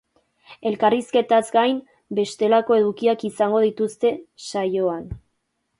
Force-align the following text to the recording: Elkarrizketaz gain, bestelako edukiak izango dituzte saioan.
Elkarrizketaz 0.69 1.41
gain, 1.57 1.77
bestelako 2.21 2.81
edukiak 2.81 3.29
izango 3.33 3.65
dituzte 3.69 4.15
saioan. 4.49 5.07